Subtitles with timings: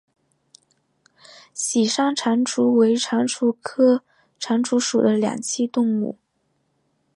[1.53, 4.01] 喜山蟾蜍为蟾蜍科
[4.39, 6.17] 蟾蜍属的两栖动物。